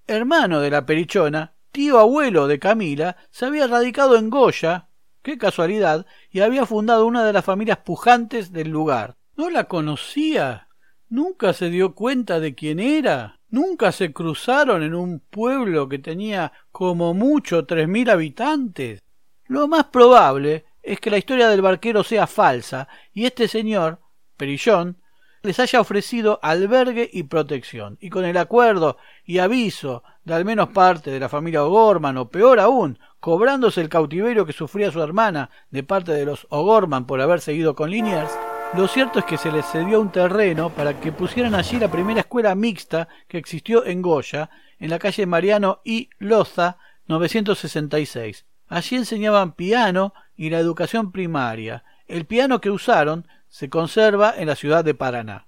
hermano 0.06 0.60
de 0.60 0.70
la 0.70 0.84
Perichona, 0.84 1.54
tío 1.72 1.98
abuelo 1.98 2.46
de 2.46 2.58
Camila, 2.58 3.16
se 3.30 3.46
había 3.46 3.66
radicado 3.66 4.16
en 4.16 4.28
Goya, 4.28 4.88
qué 5.22 5.38
casualidad, 5.38 6.06
y 6.30 6.40
había 6.40 6.66
fundado 6.66 7.06
una 7.06 7.24
de 7.24 7.32
las 7.32 7.44
familias 7.44 7.78
pujantes 7.78 8.52
del 8.52 8.68
lugar. 8.68 9.16
¿No 9.36 9.48
la 9.48 9.64
conocía? 9.64 10.68
¿Nunca 11.08 11.52
se 11.52 11.70
dio 11.70 11.94
cuenta 11.94 12.40
de 12.40 12.54
quién 12.54 12.78
era? 12.80 13.40
¿Nunca 13.48 13.92
se 13.92 14.12
cruzaron 14.12 14.82
en 14.82 14.94
un 14.94 15.20
pueblo 15.20 15.88
que 15.88 15.98
tenía 15.98 16.52
como 16.72 17.14
mucho 17.14 17.64
tres 17.66 17.88
mil 17.88 18.10
habitantes? 18.10 19.03
Lo 19.46 19.68
más 19.68 19.84
probable 19.84 20.64
es 20.82 21.00
que 21.00 21.10
la 21.10 21.18
historia 21.18 21.48
del 21.48 21.62
barquero 21.62 22.02
sea 22.02 22.26
falsa 22.26 22.88
y 23.12 23.26
este 23.26 23.48
señor, 23.48 24.00
Perillón, 24.36 24.98
les 25.42 25.60
haya 25.60 25.80
ofrecido 25.80 26.40
albergue 26.42 27.08
y 27.12 27.24
protección, 27.24 27.98
y 28.00 28.08
con 28.08 28.24
el 28.24 28.38
acuerdo 28.38 28.96
y 29.26 29.38
aviso 29.38 30.02
de 30.24 30.32
al 30.32 30.46
menos 30.46 30.70
parte 30.70 31.10
de 31.10 31.20
la 31.20 31.28
familia 31.28 31.64
O'Gorman, 31.64 32.16
o 32.16 32.30
peor 32.30 32.58
aún, 32.58 32.98
cobrándose 33.20 33.82
el 33.82 33.90
cautiverio 33.90 34.46
que 34.46 34.54
sufría 34.54 34.90
su 34.90 35.02
hermana 35.02 35.50
de 35.70 35.82
parte 35.82 36.12
de 36.12 36.24
los 36.24 36.46
O'Gorman 36.48 37.06
por 37.06 37.20
haber 37.20 37.42
seguido 37.42 37.74
con 37.74 37.90
Liniers, 37.90 38.32
lo 38.74 38.88
cierto 38.88 39.18
es 39.18 39.26
que 39.26 39.36
se 39.36 39.52
les 39.52 39.66
cedió 39.66 40.00
un 40.00 40.10
terreno 40.10 40.70
para 40.70 40.98
que 40.98 41.12
pusieran 41.12 41.54
allí 41.54 41.78
la 41.78 41.90
primera 41.90 42.20
escuela 42.20 42.54
mixta 42.54 43.08
que 43.28 43.38
existió 43.38 43.84
en 43.84 44.00
Goya, 44.00 44.48
en 44.80 44.90
la 44.90 44.98
calle 44.98 45.26
Mariano 45.26 45.80
y 45.84 46.08
Loza, 46.18 46.78
966. 47.06 48.46
Allí 48.68 48.96
enseñaban 48.96 49.52
piano 49.52 50.14
y 50.36 50.50
la 50.50 50.58
educación 50.58 51.12
primaria. 51.12 51.84
El 52.06 52.26
piano 52.26 52.60
que 52.60 52.70
usaron 52.70 53.26
se 53.48 53.68
conserva 53.68 54.34
en 54.36 54.48
la 54.48 54.56
ciudad 54.56 54.84
de 54.84 54.94
Paraná. 54.94 55.46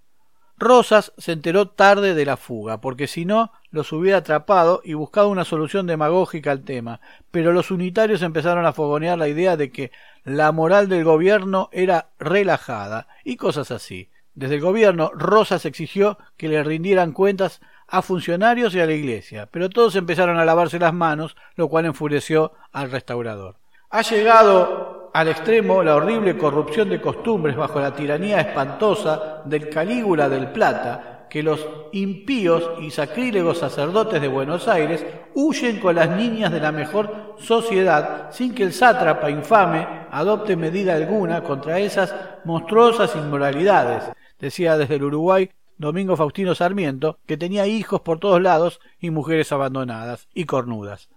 Rosas 0.59 1.13
se 1.19 1.33
enteró 1.33 1.69
tarde 1.69 2.15
de 2.15 2.25
la 2.25 2.39
fuga, 2.39 2.81
porque 2.81 3.09
si 3.09 3.27
no 3.27 3.53
los 3.71 3.93
hubiera 3.93 4.19
atrapado 4.19 4.81
y 4.85 4.95
buscado 4.95 5.29
una 5.29 5.45
solución 5.45 5.87
demagógica 5.87 6.51
al 6.51 6.65
tema, 6.65 7.01
pero 7.31 7.53
los 7.53 7.71
unitarios 7.71 8.23
empezaron 8.23 8.65
a 8.65 8.73
fogonear 8.73 9.19
la 9.19 9.29
idea 9.29 9.59
de 9.59 9.71
que 9.71 9.93
la 10.25 10.53
moral 10.53 10.89
del 10.89 11.05
gobierno 11.05 11.69
era 11.73 12.09
relajada 12.19 13.07
y 13.23 13.37
cosas 13.37 13.71
así. 13.71 14.11
Desde 14.35 14.57
el 14.57 14.61
gobierno 14.63 15.11
Rosas 15.15 15.67
exigió 15.67 16.19
que 16.37 16.49
le 16.49 16.63
rindieran 16.63 17.13
cuentas 17.13 17.61
a 17.89 18.03
funcionarios 18.03 18.75
y 18.75 18.81
a 18.81 18.87
la 18.87 18.93
iglesia, 18.93 19.49
pero 19.51 19.71
todos 19.71 19.97
empezaron 19.97 20.39
a 20.39 20.45
lavarse 20.45 20.79
las 20.79 20.93
manos, 20.93 21.37
lo 21.55 21.69
cual 21.69 21.87
enfureció 21.87 22.53
al 22.73 22.91
restaurador. 22.91 23.57
Ha 23.91 24.03
llegado 24.03 25.11
al 25.15 25.29
extremo 25.29 25.83
la 25.83 25.97
horrible 25.97 26.37
corrupción 26.37 26.91
de 26.91 27.01
costumbres 27.01 27.57
bajo 27.57 27.81
la 27.81 27.95
tiranía 27.95 28.41
espantosa 28.41 29.43
del 29.45 29.71
Calígula 29.71 30.29
del 30.29 30.51
Plata, 30.51 31.27
que 31.31 31.43
los 31.43 31.67
impíos 31.93 32.73
y 32.81 32.91
sacrílegos 32.91 33.59
sacerdotes 33.59 34.21
de 34.21 34.29
Buenos 34.29 34.69
Aires 34.69 35.05
huyen 35.35 35.81
con 35.81 35.95
las 35.95 36.11
niñas 36.11 36.53
de 36.53 36.61
la 36.61 36.73
mejor 36.73 37.35
sociedad 37.39 38.29
sin 38.31 38.55
que 38.55 38.63
el 38.63 38.73
sátrapa 38.73 39.31
infame 39.31 39.87
adopte 40.11 40.57
medida 40.57 40.95
alguna 40.95 41.43
contra 41.43 41.79
esas 41.79 42.15
monstruosas 42.45 43.15
inmoralidades, 43.17 44.05
decía 44.39 44.77
desde 44.77 44.97
el 44.97 45.05
Uruguay 45.05 45.51
Domingo 45.79 46.17
Faustino 46.17 46.55
Sarmiento, 46.55 47.19
que 47.27 47.37
tenía 47.37 47.67
hijos 47.67 48.01
por 48.01 48.19
todos 48.19 48.41
lados 48.41 48.81
y 48.99 49.11
mujeres 49.11 49.53
abandonadas 49.53 50.29
y 50.33 50.45
cornudas. 50.45 51.11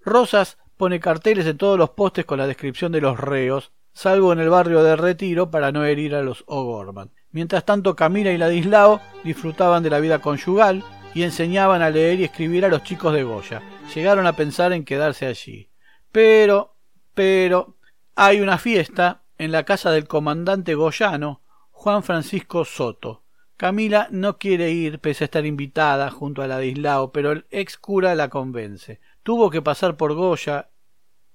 Rosas 0.00 0.58
pone 0.76 1.00
carteles 1.00 1.46
en 1.46 1.58
todos 1.58 1.78
los 1.78 1.90
postes 1.90 2.24
con 2.24 2.38
la 2.38 2.46
descripción 2.46 2.92
de 2.92 3.00
los 3.00 3.18
reos, 3.18 3.72
salvo 3.92 4.32
en 4.32 4.40
el 4.40 4.50
barrio 4.50 4.82
de 4.82 4.96
Retiro 4.96 5.50
para 5.50 5.72
no 5.72 5.84
herir 5.84 6.14
a 6.14 6.22
los 6.22 6.44
O'Gorman. 6.46 7.10
Mientras 7.30 7.64
tanto, 7.64 7.96
Camila 7.96 8.32
y 8.32 8.38
Ladislao 8.38 9.00
disfrutaban 9.24 9.82
de 9.82 9.90
la 9.90 10.00
vida 10.00 10.20
conyugal 10.20 10.84
y 11.14 11.22
enseñaban 11.22 11.82
a 11.82 11.90
leer 11.90 12.20
y 12.20 12.24
escribir 12.24 12.64
a 12.64 12.68
los 12.68 12.82
chicos 12.84 13.12
de 13.12 13.22
Goya. 13.22 13.62
Llegaron 13.94 14.26
a 14.26 14.34
pensar 14.34 14.72
en 14.72 14.84
quedarse 14.84 15.26
allí. 15.26 15.68
Pero, 16.10 16.76
pero, 17.14 17.76
hay 18.14 18.40
una 18.40 18.58
fiesta 18.58 19.22
en 19.38 19.52
la 19.52 19.64
casa 19.64 19.90
del 19.90 20.06
comandante 20.06 20.74
goyano, 20.74 21.40
Juan 21.70 22.02
Francisco 22.02 22.64
Soto. 22.64 23.23
Camila 23.64 24.08
no 24.10 24.36
quiere 24.36 24.72
ir, 24.72 24.98
pese 24.98 25.24
a 25.24 25.28
estar 25.28 25.46
invitada 25.46 26.10
junto 26.10 26.42
a 26.42 26.46
Ladislao, 26.46 27.12
pero 27.12 27.32
el 27.32 27.46
ex 27.50 27.78
cura 27.78 28.14
la 28.14 28.28
convence 28.28 29.00
tuvo 29.22 29.48
que 29.48 29.62
pasar 29.62 29.96
por 29.96 30.12
Goya, 30.12 30.68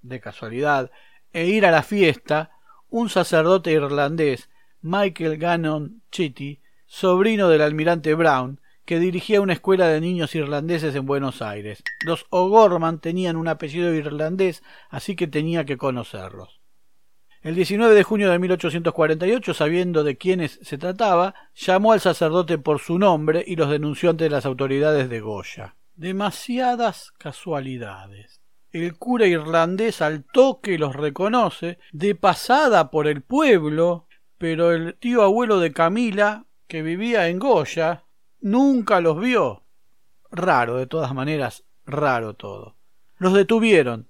de 0.03 0.19
casualidad, 0.19 0.91
e 1.33 1.47
ir 1.47 1.65
a 1.65 1.71
la 1.71 1.81
fiesta 1.81 2.51
un 2.87 3.09
sacerdote 3.09 3.71
irlandés, 3.71 4.51
Michael 4.83 5.39
Gannon 5.39 6.03
Chitty, 6.11 6.61
sobrino 6.85 7.49
del 7.49 7.63
almirante 7.63 8.13
Brown, 8.13 8.61
que 8.85 8.99
dirigía 8.99 9.41
una 9.41 9.53
escuela 9.53 9.87
de 9.87 9.99
niños 9.99 10.35
irlandeses 10.35 10.93
en 10.93 11.07
Buenos 11.07 11.41
Aires. 11.41 11.81
Los 12.05 12.27
O'Gorman 12.29 12.99
tenían 12.99 13.37
un 13.37 13.47
apellido 13.47 13.91
irlandés, 13.91 14.61
así 14.91 15.15
que 15.15 15.25
tenía 15.25 15.65
que 15.65 15.77
conocerlos. 15.77 16.58
El 17.41 17.55
19 17.55 17.95
de 17.95 18.03
junio 18.03 18.29
de 18.29 18.39
1848, 18.39 19.53
sabiendo 19.53 20.03
de 20.03 20.17
quiénes 20.17 20.59
se 20.61 20.77
trataba, 20.77 21.33
llamó 21.55 21.93
al 21.93 22.01
sacerdote 22.01 22.57
por 22.57 22.79
su 22.79 22.99
nombre 22.99 23.43
y 23.45 23.55
los 23.55 23.69
denunció 23.69 24.09
ante 24.09 24.29
las 24.29 24.45
autoridades 24.45 25.09
de 25.09 25.19
Goya 25.19 25.75
demasiadas 25.99 27.11
casualidades. 27.17 28.41
El 28.71 28.97
cura 28.97 29.27
irlandés 29.27 30.01
al 30.01 30.23
toque 30.23 30.79
los 30.79 30.95
reconoce, 30.95 31.77
de 31.91 32.15
pasada 32.15 32.89
por 32.89 33.05
el 33.07 33.21
pueblo, 33.21 34.07
pero 34.37 34.71
el 34.71 34.95
tío 34.95 35.23
abuelo 35.23 35.59
de 35.59 35.73
Camila, 35.73 36.45
que 36.67 36.83
vivía 36.83 37.27
en 37.27 37.39
Goya, 37.39 38.05
nunca 38.39 39.01
los 39.01 39.19
vio. 39.19 39.63
Raro, 40.31 40.77
de 40.77 40.87
todas 40.87 41.13
maneras, 41.13 41.65
raro 41.85 42.33
todo. 42.33 42.77
Los 43.17 43.33
detuvieron. 43.33 44.07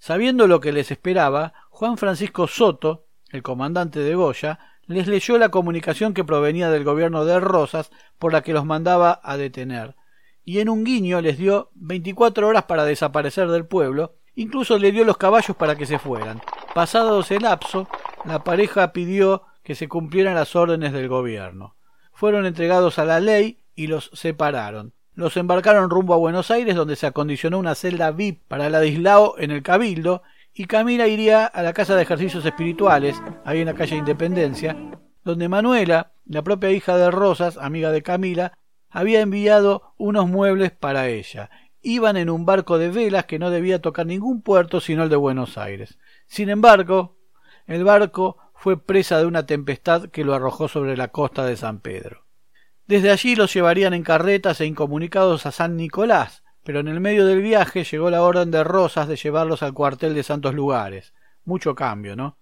Sabiendo 0.00 0.46
lo 0.46 0.60
que 0.60 0.72
les 0.72 0.90
esperaba, 0.90 1.52
Juan 1.68 1.98
Francisco 1.98 2.48
Soto, 2.48 3.04
el 3.28 3.42
comandante 3.42 4.00
de 4.00 4.14
Goya, 4.14 4.58
les 4.86 5.06
leyó 5.06 5.36
la 5.36 5.50
comunicación 5.50 6.14
que 6.14 6.24
provenía 6.24 6.70
del 6.70 6.84
gobierno 6.84 7.26
de 7.26 7.38
Rosas 7.38 7.90
por 8.18 8.32
la 8.32 8.40
que 8.42 8.54
los 8.54 8.64
mandaba 8.64 9.20
a 9.22 9.36
detener, 9.36 9.94
y 10.42 10.60
en 10.60 10.70
un 10.70 10.84
guiño 10.84 11.20
les 11.20 11.36
dio 11.36 11.70
veinticuatro 11.74 12.48
horas 12.48 12.64
para 12.64 12.86
desaparecer 12.86 13.48
del 13.48 13.66
pueblo, 13.66 14.16
incluso 14.34 14.78
le 14.78 14.90
dio 14.90 15.04
los 15.04 15.18
caballos 15.18 15.54
para 15.54 15.76
que 15.76 15.84
se 15.84 15.98
fueran. 15.98 16.40
Pasados 16.74 17.30
el 17.30 17.42
lapso, 17.42 17.86
la 18.24 18.42
pareja 18.42 18.94
pidió 18.94 19.42
que 19.62 19.74
se 19.74 19.86
cumplieran 19.86 20.34
las 20.34 20.56
órdenes 20.56 20.94
del 20.94 21.08
gobierno. 21.08 21.76
Fueron 22.14 22.46
entregados 22.46 22.98
a 22.98 23.04
la 23.04 23.20
ley 23.20 23.64
y 23.74 23.86
los 23.86 24.10
separaron. 24.14 24.94
Los 25.14 25.36
embarcaron 25.36 25.90
rumbo 25.90 26.14
a 26.14 26.18
Buenos 26.18 26.50
Aires, 26.50 26.76
donde 26.76 26.96
se 26.96 27.06
acondicionó 27.06 27.58
una 27.58 27.74
celda 27.74 28.10
VIP 28.12 28.42
para 28.48 28.70
Ladislao 28.70 29.34
en 29.38 29.50
el 29.50 29.62
Cabildo, 29.62 30.22
y 30.54 30.66
Camila 30.66 31.06
iría 31.08 31.46
a 31.46 31.62
la 31.62 31.72
Casa 31.72 31.96
de 31.96 32.02
Ejercicios 32.02 32.44
Espirituales, 32.44 33.20
ahí 33.44 33.60
en 33.60 33.66
la 33.66 33.74
calle 33.74 33.96
Independencia, 33.96 34.76
donde 35.24 35.48
Manuela, 35.48 36.12
la 36.26 36.42
propia 36.42 36.70
hija 36.70 36.96
de 36.96 37.10
Rosas, 37.10 37.56
amiga 37.58 37.90
de 37.90 38.02
Camila, 38.02 38.52
había 38.88 39.20
enviado 39.20 39.94
unos 39.98 40.28
muebles 40.28 40.72
para 40.72 41.08
ella. 41.08 41.50
Iban 41.82 42.16
en 42.16 42.28
un 42.28 42.44
barco 42.44 42.78
de 42.78 42.90
velas 42.90 43.24
que 43.24 43.38
no 43.38 43.50
debía 43.50 43.80
tocar 43.80 44.06
ningún 44.06 44.42
puerto 44.42 44.80
sino 44.80 45.04
el 45.04 45.08
de 45.08 45.16
Buenos 45.16 45.56
Aires. 45.56 45.98
Sin 46.26 46.50
embargo, 46.50 47.16
el 47.66 47.84
barco 47.84 48.36
fue 48.54 48.78
presa 48.78 49.18
de 49.18 49.26
una 49.26 49.46
tempestad 49.46 50.08
que 50.10 50.24
lo 50.24 50.34
arrojó 50.34 50.68
sobre 50.68 50.96
la 50.96 51.08
costa 51.08 51.46
de 51.46 51.56
San 51.56 51.80
Pedro. 51.80 52.26
Desde 52.90 53.12
allí 53.12 53.36
los 53.36 53.54
llevarían 53.54 53.94
en 53.94 54.02
carretas 54.02 54.60
e 54.60 54.66
incomunicados 54.66 55.46
a 55.46 55.52
San 55.52 55.76
Nicolás, 55.76 56.42
pero 56.64 56.80
en 56.80 56.88
el 56.88 56.98
medio 56.98 57.24
del 57.24 57.40
viaje 57.40 57.84
llegó 57.84 58.10
la 58.10 58.24
orden 58.24 58.50
de 58.50 58.64
Rosas 58.64 59.06
de 59.06 59.14
llevarlos 59.14 59.62
al 59.62 59.74
cuartel 59.74 60.12
de 60.12 60.24
Santos 60.24 60.56
Lugares. 60.56 61.14
Mucho 61.44 61.76
cambio, 61.76 62.16
¿no? 62.16 62.36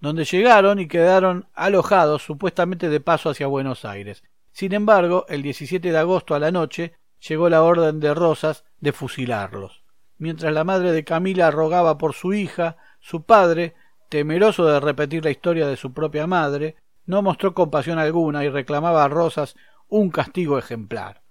Donde 0.00 0.26
llegaron 0.26 0.78
y 0.78 0.88
quedaron 0.88 1.48
alojados 1.54 2.22
supuestamente 2.22 2.90
de 2.90 3.00
paso 3.00 3.30
hacia 3.30 3.46
Buenos 3.46 3.86
Aires. 3.86 4.22
Sin 4.52 4.74
embargo, 4.74 5.24
el 5.30 5.40
17 5.40 5.90
de 5.90 5.96
agosto 5.96 6.34
a 6.34 6.38
la 6.38 6.50
noche 6.50 6.92
llegó 7.26 7.48
la 7.48 7.62
orden 7.62 7.98
de 7.98 8.12
Rosas 8.12 8.66
de 8.80 8.92
fusilarlos. 8.92 9.84
Mientras 10.18 10.52
la 10.52 10.64
madre 10.64 10.92
de 10.92 11.04
Camila 11.04 11.50
rogaba 11.50 11.96
por 11.96 12.12
su 12.12 12.34
hija, 12.34 12.76
su 13.00 13.22
padre, 13.22 13.74
temeroso 14.10 14.66
de 14.66 14.80
repetir 14.80 15.24
la 15.24 15.30
historia 15.30 15.66
de 15.66 15.78
su 15.78 15.94
propia 15.94 16.26
madre, 16.26 16.76
no 17.06 17.22
mostró 17.22 17.54
compasión 17.54 17.98
alguna 17.98 18.44
y 18.44 18.50
reclamaba 18.50 19.02
a 19.02 19.08
Rosas 19.08 19.56
un 19.88 20.10
castigo 20.10 20.58
ejemplar. 20.58 21.22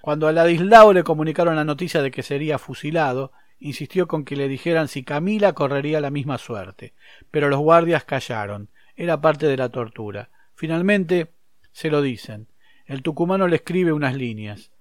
Cuando 0.00 0.28
a 0.28 0.32
Ladislao 0.32 0.92
le 0.92 1.04
comunicaron 1.04 1.56
la 1.56 1.64
noticia 1.64 2.02
de 2.02 2.10
que 2.10 2.22
sería 2.22 2.58
fusilado, 2.58 3.32
insistió 3.58 4.08
con 4.08 4.24
que 4.24 4.36
le 4.36 4.48
dijeran 4.48 4.88
si 4.88 5.04
Camila 5.04 5.52
correría 5.52 6.00
la 6.00 6.10
misma 6.10 6.38
suerte, 6.38 6.94
pero 7.30 7.48
los 7.48 7.60
guardias 7.60 8.04
callaron. 8.04 8.70
Era 8.96 9.20
parte 9.20 9.46
de 9.46 9.56
la 9.56 9.68
tortura. 9.68 10.30
Finalmente 10.54 11.32
se 11.72 11.90
lo 11.90 12.02
dicen. 12.02 12.48
El 12.86 13.02
tucumano 13.02 13.46
le 13.46 13.56
escribe 13.56 13.92
unas 13.92 14.14
líneas. 14.14 14.72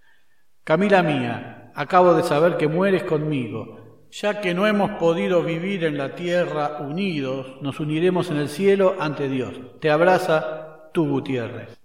Camila 0.64 1.04
mía, 1.04 1.72
acabo 1.76 2.14
de 2.14 2.24
saber 2.24 2.58
que 2.58 2.68
mueres 2.68 3.04
conmigo. 3.04 4.08
Ya 4.12 4.42
que 4.42 4.54
no 4.54 4.66
hemos 4.66 4.92
podido 4.92 5.44
vivir 5.44 5.84
en 5.84 5.98
la 5.98 6.16
tierra 6.16 6.80
unidos, 6.80 7.62
nos 7.62 7.80
uniremos 7.80 8.32
en 8.32 8.38
el 8.38 8.50
cielo 8.50 8.96
ante 9.00 9.30
Dios. 9.30 9.54
Te 9.80 9.92
abraza 9.92 10.90
tu 10.94 11.08
Gutiérrez. 11.08 11.79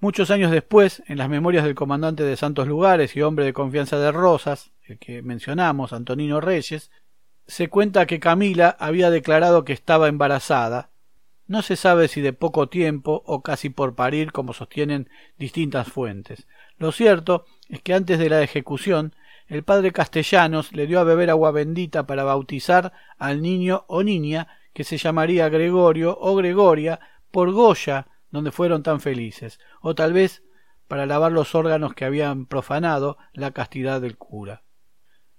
Muchos 0.00 0.30
años 0.30 0.52
después, 0.52 1.02
en 1.08 1.18
las 1.18 1.28
memorias 1.28 1.64
del 1.64 1.74
comandante 1.74 2.22
de 2.22 2.36
Santos 2.36 2.68
Lugares 2.68 3.16
y 3.16 3.22
hombre 3.22 3.44
de 3.44 3.52
confianza 3.52 3.98
de 3.98 4.12
Rosas, 4.12 4.70
el 4.84 4.96
que 5.00 5.22
mencionamos, 5.22 5.92
Antonino 5.92 6.40
Reyes, 6.40 6.92
se 7.48 7.68
cuenta 7.68 8.06
que 8.06 8.20
Camila 8.20 8.76
había 8.78 9.10
declarado 9.10 9.64
que 9.64 9.72
estaba 9.72 10.06
embarazada. 10.06 10.90
No 11.48 11.62
se 11.62 11.74
sabe 11.74 12.06
si 12.06 12.20
de 12.20 12.32
poco 12.32 12.68
tiempo 12.68 13.24
o 13.26 13.42
casi 13.42 13.70
por 13.70 13.96
parir, 13.96 14.30
como 14.30 14.52
sostienen 14.52 15.10
distintas 15.36 15.88
fuentes. 15.88 16.46
Lo 16.76 16.92
cierto 16.92 17.46
es 17.68 17.82
que 17.82 17.94
antes 17.94 18.20
de 18.20 18.30
la 18.30 18.40
ejecución, 18.40 19.16
el 19.48 19.64
padre 19.64 19.90
Castellanos 19.90 20.72
le 20.72 20.86
dio 20.86 21.00
a 21.00 21.04
beber 21.04 21.28
agua 21.28 21.50
bendita 21.50 22.06
para 22.06 22.22
bautizar 22.22 22.92
al 23.18 23.42
niño 23.42 23.84
o 23.88 24.04
niña 24.04 24.46
que 24.74 24.84
se 24.84 24.96
llamaría 24.96 25.48
Gregorio 25.48 26.16
o 26.20 26.36
Gregoria 26.36 27.00
por 27.32 27.50
Goya, 27.50 28.06
donde 28.30 28.52
fueron 28.52 28.82
tan 28.82 29.00
felices, 29.00 29.58
o 29.80 29.94
tal 29.94 30.12
vez 30.12 30.42
para 30.86 31.06
lavar 31.06 31.32
los 31.32 31.54
órganos 31.54 31.94
que 31.94 32.04
habían 32.04 32.46
profanado 32.46 33.18
la 33.32 33.50
castidad 33.52 34.00
del 34.00 34.16
cura. 34.16 34.62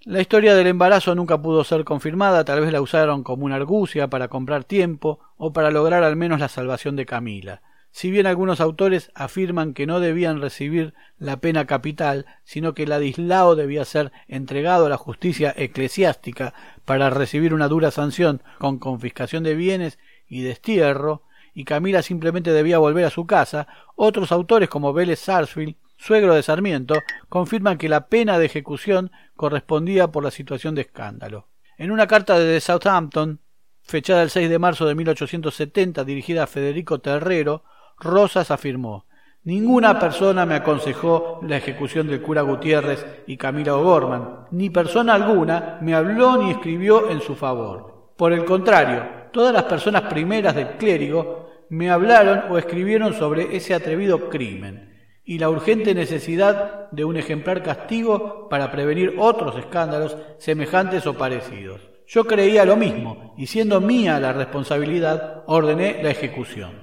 La 0.02 0.22
historia 0.22 0.56
del 0.56 0.68
embarazo 0.68 1.14
nunca 1.14 1.42
pudo 1.42 1.64
ser 1.66 1.84
confirmada, 1.84 2.46
tal 2.46 2.62
vez 2.62 2.72
la 2.72 2.82
usaron 2.82 3.24
como 3.24 3.46
una 3.46 3.56
argucia 3.56 4.10
para 4.10 4.30
comprar 4.30 4.64
tiempo 4.64 5.20
o 5.36 5.52
para 5.52 5.72
lograr 5.72 6.04
al 6.04 6.16
menos 6.16 6.40
la 6.40 6.48
salvación 6.48 6.96
de 6.96 7.06
Camila. 7.06 7.62
Si 7.92 8.12
bien 8.12 8.28
algunos 8.28 8.62
autores 8.62 9.12
afirman 9.16 9.74
que 9.74 9.88
no 9.88 10.00
debían 10.00 10.42
recibir 10.42 10.94
la 11.18 11.42
pena 11.42 11.66
capital, 11.66 12.28
sino 12.44 12.74
que 12.74 12.86
Ladislao 12.86 13.56
debía 13.56 13.84
ser 13.84 14.12
entregado 14.28 14.86
a 14.86 14.90
la 14.90 14.98
justicia 14.98 15.54
eclesiástica 15.58 16.54
para 16.86 17.10
recibir 17.10 17.54
una 17.54 17.68
dura 17.68 17.92
sanción 17.92 18.42
con 18.60 18.78
confiscación 18.78 19.44
de 19.44 19.56
bienes 19.56 19.98
y 20.28 20.44
destierro, 20.44 21.24
y 21.60 21.66
Camila 21.66 22.02
simplemente 22.02 22.54
debía 22.54 22.78
volver 22.78 23.04
a 23.04 23.10
su 23.10 23.28
casa, 23.28 23.68
otros 23.98 24.32
autores 24.32 24.70
como 24.70 24.94
Vélez 24.94 25.20
Sarsfield, 25.20 25.76
suegro 25.98 26.34
de 26.34 26.42
Sarmiento, 26.42 26.96
confirman 27.28 27.78
que 27.78 27.90
la 27.90 28.08
pena 28.08 28.40
de 28.40 28.46
ejecución 28.46 29.12
correspondía 29.36 30.08
por 30.08 30.24
la 30.24 30.32
situación 30.32 30.74
de 30.74 30.84
escándalo. 30.84 31.48
En 31.78 31.92
una 31.92 32.08
carta 32.08 32.40
de 32.40 32.62
Southampton, 32.62 33.42
fechada 33.82 34.24
el 34.24 34.30
6 34.30 34.50
de 34.50 34.58
marzo 34.58 34.86
de 34.86 34.96
1870, 34.96 36.06
dirigida 36.06 36.44
a 36.44 36.48
Federico 36.48 37.00
Terrero, 37.00 37.66
Rosas 38.00 38.52
afirmó 38.52 39.06
Ninguna 39.44 40.00
persona 40.00 40.46
me 40.46 40.56
aconsejó 40.56 41.42
la 41.44 41.58
ejecución 41.58 42.08
del 42.08 42.22
cura 42.22 42.42
Gutiérrez 42.44 43.06
y 43.28 43.36
Camila 43.36 43.76
O'Gorman, 43.76 44.46
ni 44.52 44.70
persona 44.70 45.14
alguna 45.14 45.78
me 45.82 45.94
habló 45.94 46.42
ni 46.42 46.52
escribió 46.52 47.10
en 47.12 47.20
su 47.20 47.36
favor. 47.36 47.99
Por 48.20 48.34
el 48.34 48.44
contrario, 48.44 49.30
todas 49.32 49.54
las 49.54 49.64
personas 49.64 50.02
primeras 50.02 50.54
del 50.54 50.72
clérigo 50.72 51.52
me 51.70 51.90
hablaron 51.90 52.52
o 52.52 52.58
escribieron 52.58 53.14
sobre 53.14 53.56
ese 53.56 53.74
atrevido 53.74 54.30
crimen 54.30 55.22
y 55.24 55.40
la 55.40 55.50
urgente 55.50 55.96
necesidad 55.96 56.92
de 56.92 57.06
un 57.06 57.16
ejemplar 57.16 57.64
castigo 57.64 58.50
para 58.50 58.74
prevenir 58.74 59.16
otros 59.18 59.58
escándalos 59.58 60.18
semejantes 60.38 61.08
o 61.08 61.14
parecidos. 61.14 61.80
Yo 62.08 62.26
creía 62.26 62.66
lo 62.66 62.76
mismo, 62.76 63.36
y 63.38 63.48
siendo 63.48 63.80
mía 63.80 64.20
la 64.20 64.34
responsabilidad, 64.34 65.46
ordené 65.48 66.04
la 66.04 66.10
ejecución. 66.10 66.74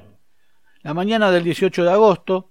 La 0.81 0.95
mañana 0.95 1.31
del 1.31 1.45
18 1.45 1.85
de 1.85 1.91
agosto 1.91 2.49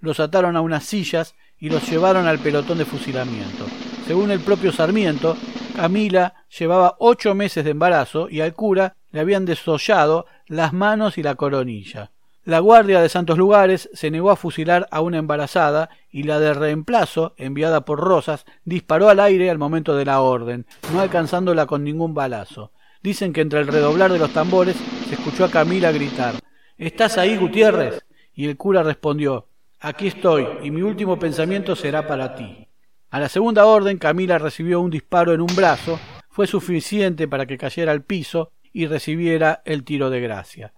los 0.00 0.18
ataron 0.18 0.56
a 0.56 0.60
unas 0.60 0.82
sillas 0.82 1.36
y 1.56 1.68
los 1.68 1.88
llevaron 1.88 2.26
al 2.26 2.40
pelotón 2.40 2.78
de 2.78 2.84
fusilamiento. 2.84 3.64
Según 4.08 4.32
el 4.32 4.40
propio 4.40 4.72
Sarmiento, 4.72 5.36
Camila 5.74 6.34
llevaba 6.56 6.96
ocho 7.00 7.34
meses 7.34 7.64
de 7.64 7.72
embarazo 7.72 8.28
y 8.30 8.40
al 8.40 8.54
cura 8.54 8.94
le 9.10 9.20
habían 9.20 9.44
desollado 9.44 10.26
las 10.46 10.72
manos 10.72 11.18
y 11.18 11.22
la 11.22 11.34
coronilla. 11.34 12.12
La 12.44 12.60
guardia 12.60 13.00
de 13.00 13.08
Santos 13.08 13.38
Lugares 13.38 13.88
se 13.92 14.10
negó 14.10 14.30
a 14.30 14.36
fusilar 14.36 14.86
a 14.90 15.00
una 15.00 15.18
embarazada 15.18 15.88
y 16.10 16.24
la 16.24 16.38
de 16.38 16.54
reemplazo, 16.54 17.34
enviada 17.38 17.84
por 17.84 17.98
Rosas, 17.98 18.44
disparó 18.64 19.08
al 19.08 19.18
aire 19.18 19.50
al 19.50 19.58
momento 19.58 19.96
de 19.96 20.04
la 20.04 20.20
orden, 20.20 20.66
no 20.92 21.00
alcanzándola 21.00 21.66
con 21.66 21.82
ningún 21.82 22.14
balazo. 22.14 22.70
Dicen 23.02 23.32
que 23.32 23.40
entre 23.40 23.60
el 23.60 23.66
redoblar 23.66 24.12
de 24.12 24.18
los 24.18 24.32
tambores 24.32 24.76
se 25.08 25.14
escuchó 25.14 25.44
a 25.44 25.50
Camila 25.50 25.90
gritar 25.90 26.34
¿Estás 26.76 27.18
ahí, 27.18 27.36
Gutiérrez? 27.36 28.04
Y 28.34 28.46
el 28.46 28.56
cura 28.56 28.82
respondió 28.82 29.48
Aquí 29.80 30.06
estoy, 30.06 30.46
y 30.62 30.70
mi 30.70 30.82
último 30.82 31.18
pensamiento 31.18 31.74
será 31.76 32.06
para 32.06 32.34
ti. 32.34 32.68
A 33.14 33.20
la 33.20 33.28
segunda 33.28 33.64
orden 33.66 33.98
Camila 33.98 34.38
recibió 34.38 34.80
un 34.80 34.90
disparo 34.90 35.32
en 35.32 35.40
un 35.40 35.54
brazo, 35.54 36.00
fue 36.30 36.48
suficiente 36.48 37.28
para 37.28 37.46
que 37.46 37.58
cayera 37.58 37.92
al 37.92 38.02
piso 38.02 38.50
y 38.72 38.88
recibiera 38.88 39.62
el 39.64 39.84
tiro 39.84 40.10
de 40.10 40.20
gracia. 40.20 40.72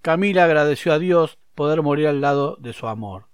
Camila 0.00 0.44
agradeció 0.44 0.94
a 0.94 0.98
Dios 0.98 1.36
poder 1.54 1.82
morir 1.82 2.06
al 2.06 2.22
lado 2.22 2.56
de 2.58 2.72
su 2.72 2.86
amor. 2.88 3.26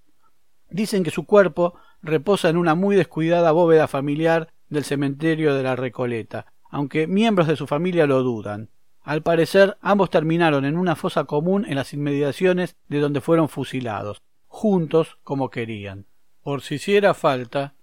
Dicen 0.68 1.04
que 1.04 1.12
su 1.12 1.26
cuerpo 1.26 1.76
reposa 2.02 2.48
en 2.48 2.56
una 2.56 2.74
muy 2.74 2.96
descuidada 2.96 3.52
bóveda 3.52 3.86
familiar 3.86 4.48
del 4.68 4.82
cementerio 4.82 5.54
de 5.54 5.62
la 5.62 5.76
Recoleta, 5.76 6.46
aunque 6.70 7.06
miembros 7.06 7.46
de 7.46 7.54
su 7.54 7.68
familia 7.68 8.08
lo 8.08 8.24
dudan. 8.24 8.68
Al 9.04 9.22
parecer, 9.22 9.78
ambos 9.80 10.10
terminaron 10.10 10.64
en 10.64 10.76
una 10.76 10.96
fosa 10.96 11.22
común 11.22 11.66
en 11.68 11.76
las 11.76 11.92
inmediaciones 11.92 12.74
de 12.88 12.98
donde 12.98 13.20
fueron 13.20 13.48
fusilados, 13.48 14.22
juntos 14.48 15.18
como 15.22 15.50
querían. 15.50 16.06
Por 16.42 16.62
si 16.62 16.74
hiciera 16.74 17.14
falta, 17.14 17.74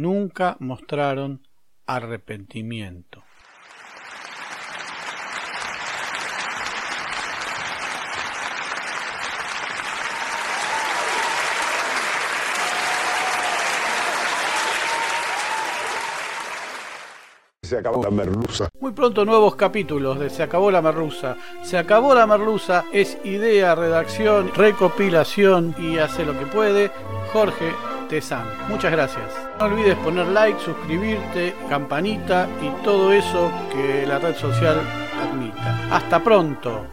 nunca 0.00 0.56
mostraron 0.60 1.46
arrepentimiento. 1.86 3.24
Se 17.62 17.78
acabó 17.78 18.02
la 18.02 18.10
merluza. 18.10 18.68
Muy 18.80 18.90
pronto 18.90 19.24
nuevos 19.24 19.54
capítulos 19.54 20.18
de 20.18 20.28
Se 20.28 20.42
acabó 20.42 20.72
la 20.72 20.82
merluza. 20.82 21.36
Se 21.62 21.78
acabó 21.78 22.16
la 22.16 22.26
merluza 22.26 22.84
es 22.92 23.16
idea, 23.22 23.76
redacción, 23.76 24.52
recopilación 24.52 25.76
y 25.78 25.98
hace 25.98 26.24
lo 26.24 26.36
que 26.36 26.46
puede 26.46 26.90
Jorge 27.32 27.72
Muchas 28.68 28.90
gracias. 28.90 29.32
No 29.58 29.66
olvides 29.66 29.96
poner 29.98 30.26
like, 30.26 30.58
suscribirte, 30.60 31.54
campanita 31.68 32.48
y 32.60 32.70
todo 32.82 33.12
eso 33.12 33.50
que 33.72 34.04
la 34.06 34.18
red 34.18 34.36
social 34.36 34.80
admita. 35.22 35.88
Hasta 35.90 36.18
pronto. 36.22 36.86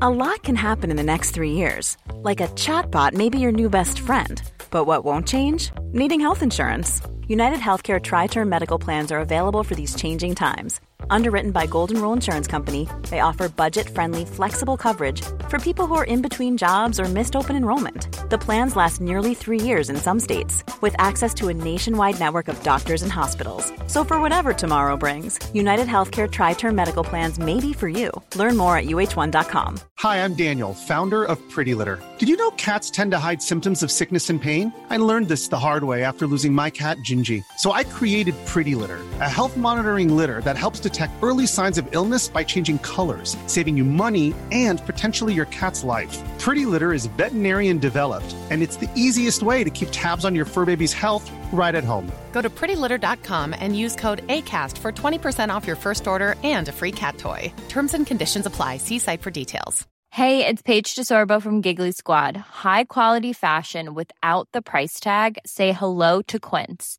A 0.00 0.10
lot 0.10 0.42
can 0.42 0.56
happen 0.56 0.90
in 0.90 0.96
the 0.96 1.04
next 1.04 1.30
three 1.30 1.52
years. 1.52 1.96
Like 2.24 2.40
a 2.40 2.48
chatbot 2.56 3.12
may 3.12 3.28
be 3.28 3.38
your 3.38 3.52
new 3.52 3.68
best 3.68 4.00
friend. 4.00 4.42
But 4.70 4.84
what 4.86 5.04
won't 5.04 5.28
change? 5.28 5.70
Needing 5.92 6.18
health 6.18 6.42
insurance. 6.42 7.00
United 7.28 7.60
Healthcare 7.60 8.00
Tri 8.02 8.26
Term 8.26 8.48
Medical 8.48 8.80
Plans 8.80 9.12
are 9.12 9.20
available 9.20 9.62
for 9.62 9.76
these 9.76 9.94
changing 9.94 10.34
times. 10.34 10.80
Underwritten 11.10 11.50
by 11.50 11.66
Golden 11.66 12.00
Rule 12.00 12.12
Insurance 12.12 12.46
Company, 12.46 12.88
they 13.10 13.20
offer 13.20 13.48
budget 13.48 13.88
friendly, 13.88 14.24
flexible 14.24 14.76
coverage 14.76 15.22
for 15.48 15.58
people 15.58 15.86
who 15.86 15.94
are 15.94 16.04
in 16.04 16.22
between 16.22 16.56
jobs 16.56 16.98
or 16.98 17.04
missed 17.04 17.36
open 17.36 17.56
enrollment. 17.56 18.08
The 18.30 18.38
plans 18.38 18.76
last 18.76 19.00
nearly 19.00 19.34
three 19.34 19.60
years 19.60 19.90
in 19.90 19.96
some 19.96 20.20
states, 20.20 20.64
with 20.80 20.94
access 20.98 21.34
to 21.34 21.48
a 21.48 21.54
nationwide 21.54 22.18
network 22.18 22.48
of 22.48 22.62
doctors 22.62 23.02
and 23.02 23.12
hospitals. 23.12 23.72
So, 23.86 24.04
for 24.04 24.20
whatever 24.20 24.54
tomorrow 24.54 24.96
brings, 24.96 25.38
United 25.52 25.88
Healthcare 25.88 26.30
Tri 26.30 26.54
Term 26.54 26.74
Medical 26.74 27.04
Plans 27.04 27.38
may 27.38 27.60
be 27.60 27.74
for 27.74 27.88
you. 27.88 28.10
Learn 28.36 28.56
more 28.56 28.76
at 28.76 28.86
uh1.com. 28.86 29.80
Hi, 29.98 30.24
I'm 30.24 30.34
Daniel, 30.34 30.72
founder 30.72 31.24
of 31.24 31.38
Pretty 31.50 31.74
Litter. 31.74 32.02
Did 32.18 32.28
you 32.28 32.36
know 32.36 32.50
cats 32.52 32.90
tend 32.90 33.10
to 33.12 33.18
hide 33.18 33.42
symptoms 33.42 33.82
of 33.82 33.90
sickness 33.90 34.30
and 34.30 34.40
pain? 34.40 34.72
I 34.90 34.96
learned 34.96 35.28
this 35.28 35.48
the 35.48 35.58
hard 35.58 35.84
way 35.84 36.02
after 36.02 36.26
losing 36.26 36.52
my 36.52 36.70
cat, 36.70 36.96
Gingy. 36.98 37.44
So, 37.58 37.72
I 37.72 37.84
created 37.84 38.34
Pretty 38.46 38.74
Litter, 38.74 39.00
a 39.20 39.28
health 39.28 39.56
monitoring 39.56 40.16
litter 40.16 40.40
that 40.42 40.56
helps 40.56 40.80
detect 40.80 41.01
early 41.22 41.46
signs 41.46 41.78
of 41.78 41.86
illness 41.94 42.26
by 42.26 42.42
changing 42.42 42.78
colors, 42.78 43.36
saving 43.46 43.76
you 43.76 43.84
money 43.84 44.34
and 44.50 44.84
potentially 44.84 45.32
your 45.32 45.44
cat's 45.46 45.84
life. 45.84 46.18
Pretty 46.40 46.66
Litter 46.66 46.92
is 46.92 47.06
veterinarian 47.06 47.78
developed, 47.78 48.34
and 48.50 48.60
it's 48.60 48.76
the 48.76 48.90
easiest 48.96 49.44
way 49.44 49.62
to 49.62 49.70
keep 49.70 49.90
tabs 49.92 50.24
on 50.24 50.34
your 50.34 50.44
fur 50.44 50.64
baby's 50.64 50.92
health 50.92 51.30
right 51.52 51.76
at 51.76 51.84
home. 51.84 52.10
Go 52.32 52.42
to 52.42 52.50
prettylitter.com 52.50 53.54
and 53.56 53.78
use 53.78 53.94
code 53.94 54.26
ACAST 54.26 54.76
for 54.78 54.90
20% 54.90 55.54
off 55.54 55.64
your 55.64 55.76
first 55.76 56.08
order 56.08 56.34
and 56.42 56.66
a 56.66 56.72
free 56.72 56.92
cat 56.92 57.18
toy. 57.18 57.52
Terms 57.68 57.94
and 57.94 58.04
conditions 58.04 58.46
apply. 58.46 58.78
See 58.78 58.98
site 58.98 59.22
for 59.22 59.30
details. 59.30 59.86
Hey, 60.12 60.46
it's 60.46 60.60
Paige 60.60 60.94
DeSorbo 60.94 61.40
from 61.40 61.62
Giggly 61.62 61.90
Squad. 61.92 62.36
High 62.36 62.84
quality 62.84 63.32
fashion 63.32 63.94
without 63.94 64.46
the 64.52 64.60
price 64.60 65.00
tag? 65.00 65.38
Say 65.46 65.72
hello 65.72 66.20
to 66.28 66.38
Quince. 66.38 66.98